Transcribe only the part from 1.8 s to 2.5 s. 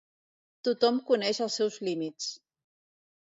límits.